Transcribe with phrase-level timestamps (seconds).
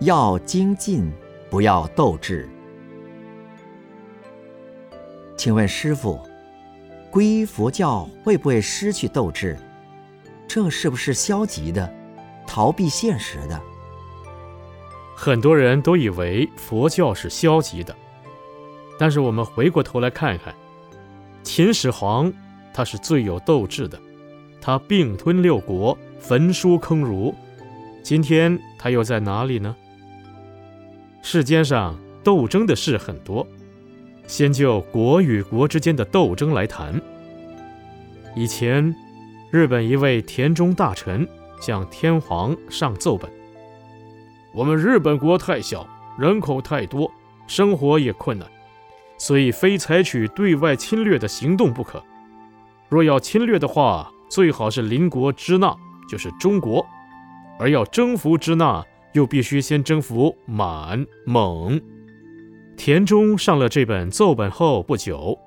[0.00, 1.10] 要精进，
[1.50, 2.48] 不要斗志。
[5.36, 6.20] 请问师傅，
[7.10, 9.58] 皈依佛教会不会失去斗志？
[10.46, 11.92] 这是不是消极的，
[12.46, 13.60] 逃避现实的？
[15.16, 17.92] 很多人都以为佛教是消极的，
[19.00, 20.54] 但是我们回过头来看看，
[21.42, 22.32] 秦始皇
[22.72, 24.00] 他是最有斗志的，
[24.60, 27.34] 他并吞六国，焚书坑儒。
[28.04, 29.74] 今天他又在哪里呢？
[31.22, 33.46] 世间上斗争的事很多，
[34.26, 37.00] 先就国与国之间的斗争来谈。
[38.34, 38.94] 以前，
[39.50, 41.28] 日本一位田中大臣
[41.60, 43.30] 向天皇上奏本：
[44.54, 45.86] 我们日本国太小，
[46.18, 47.10] 人口太多，
[47.46, 48.48] 生活也困难，
[49.18, 52.02] 所以非采取对外侵略的行动不可。
[52.88, 55.76] 若要侵略的话，最好是邻国支那，
[56.08, 56.84] 就是中国；
[57.58, 58.84] 而要征服支那。
[59.12, 61.80] 又必须先征服满蒙。
[62.76, 65.38] 田中上了这本奏本后不久，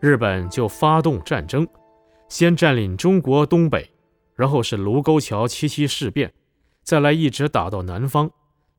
[0.00, 1.66] 日本就发动战争，
[2.28, 3.90] 先占领中国东北，
[4.36, 6.32] 然后是卢沟桥七七事变，
[6.84, 8.30] 再来一直打到南方，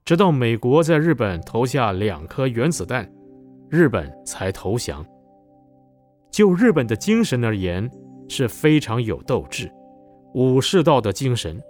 [0.06, 3.12] 直到美国在日本投下两颗原子弹，
[3.70, 5.06] 日本才投降。
[6.32, 7.90] 就日本的精神而言，
[8.30, 9.70] 是非常有斗志、
[10.36, 11.62] 武士道的精神。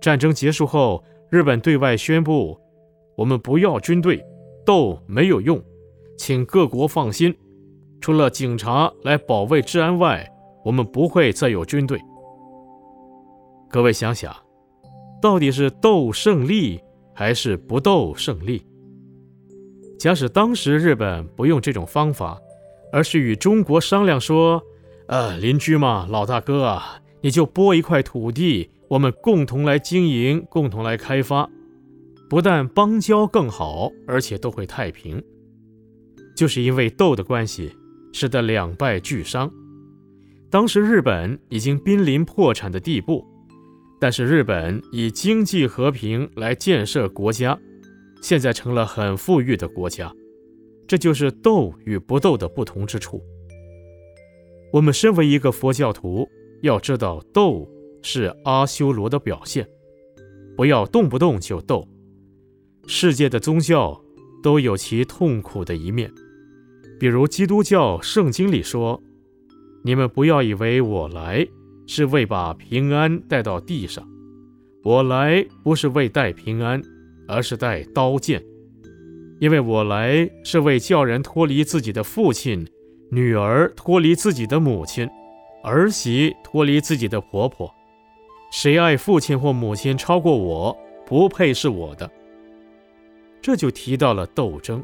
[0.00, 1.04] 战争结束后。
[1.30, 2.58] 日本对外宣布
[3.16, 4.20] ：“我们不要军队，
[4.66, 5.62] 斗没有用，
[6.18, 7.32] 请各国放心。
[8.00, 10.28] 除了警察来保卫治安外，
[10.64, 12.00] 我们不会再有军队。”
[13.70, 14.34] 各位想想，
[15.22, 16.80] 到底是斗胜利
[17.14, 18.66] 还是不斗胜利？
[20.00, 22.36] 假使当时日本不用这种方法，
[22.92, 24.60] 而是与中国商量说
[25.06, 31.48] ：“呃，邻居嘛，老大哥啊，你就拨一块土地。”我们共同来经营，共同来开发，
[32.28, 35.22] 不但邦交更好，而且都会太平。
[36.36, 37.72] 就是因为斗的关系，
[38.12, 39.48] 使得两败俱伤。
[40.50, 43.24] 当时日本已经濒临破产的地步，
[44.00, 47.56] 但是日本以经济和平来建设国家，
[48.20, 50.12] 现在成了很富裕的国家。
[50.88, 53.22] 这就是斗与不斗的不同之处。
[54.72, 56.28] 我们身为一个佛教徒，
[56.62, 57.68] 要知道斗。
[58.02, 59.68] 是阿修罗的表现，
[60.56, 61.86] 不要动不动就斗。
[62.86, 64.02] 世界的宗教
[64.42, 66.10] 都有其痛苦的一面，
[66.98, 69.02] 比如基督教圣经里说
[69.84, 71.46] ：“你们不要以为我来
[71.86, 74.02] 是为把平安带到地上，
[74.82, 76.80] 我来不是为带平安，
[77.28, 78.42] 而是带刀剑，
[79.40, 82.66] 因为我来是为叫人脱离自己的父亲，
[83.10, 85.06] 女儿脱离自己的母亲，
[85.62, 87.72] 儿媳脱离自己的婆婆。”
[88.50, 90.76] 谁爱父亲或母亲超过我，
[91.06, 92.10] 不配是我的。
[93.40, 94.82] 这就提到了斗争，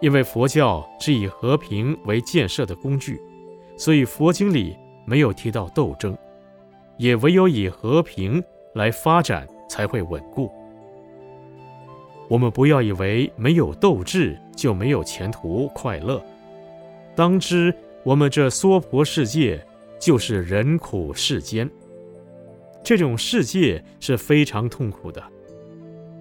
[0.00, 3.20] 因为佛教是以和平为建设的工具，
[3.76, 4.74] 所以佛经里
[5.04, 6.16] 没有提到斗争，
[6.96, 8.42] 也唯有以和平
[8.74, 10.50] 来发展才会稳固。
[12.28, 16.24] 我们不要以为没有斗志就没有前途快乐，
[17.14, 17.74] 当知
[18.08, 19.62] 我们这娑婆世界
[20.00, 21.68] 就是人苦世间。
[22.82, 25.22] 这种世界是非常痛苦的，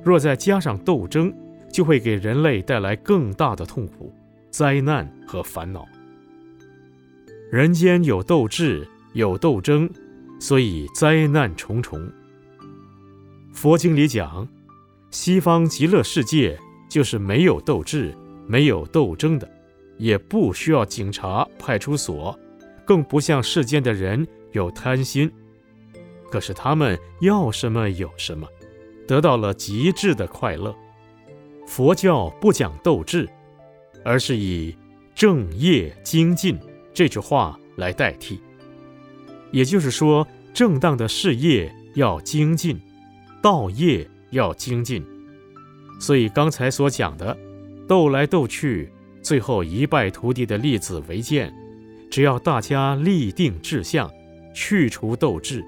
[0.03, 1.33] 若再加上斗争，
[1.71, 4.13] 就会给人类带来更大的痛苦、
[4.51, 5.85] 灾难和烦恼。
[7.49, 9.89] 人间有斗志，有斗争，
[10.41, 12.05] 所以灾难重重。
[13.53, 14.45] 佛经里讲，
[15.09, 16.59] 西方极乐世界
[16.89, 18.13] 就是没有斗志、
[18.45, 19.49] 没有斗争的，
[19.97, 22.37] 也不需要警察、派出所，
[22.85, 25.31] 更不像世间的人有贪心。
[26.31, 28.47] 可是他们要什么有什么，
[29.07, 30.75] 得到了极致的快乐。
[31.65, 33.27] 佛教不讲斗志，
[34.03, 34.75] 而是以
[35.15, 36.57] 正业精进
[36.93, 38.39] 这句话来代替。
[39.51, 42.79] 也就是说，正当的事业要精进，
[43.41, 45.05] 道业要精进。
[45.99, 47.35] 所以刚才所讲的
[47.87, 48.91] 斗来斗去，
[49.27, 51.53] 最后一败涂地的例子为鉴。
[52.09, 54.09] 只要大家立定志向，
[54.53, 55.61] 去除斗志。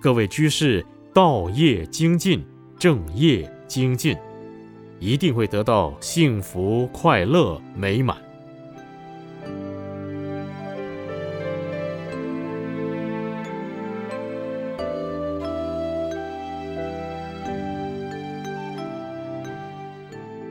[0.00, 2.46] 各位居士，道业精进，
[2.78, 4.16] 正业精进，
[5.00, 8.16] 一定会得到幸福、快乐、美满。